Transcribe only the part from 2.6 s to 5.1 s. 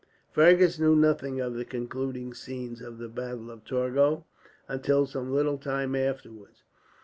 of the battle of Torgau until